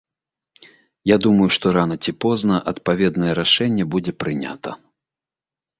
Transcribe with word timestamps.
Я 1.11 1.17
думаю, 1.25 1.49
што 1.59 1.65
рана 1.77 1.97
ці 2.07 2.11
позна 2.25 2.55
адпаведнае 2.73 3.33
рашэнне 3.43 3.83
будзе 3.95 4.11
прынята. 4.25 4.71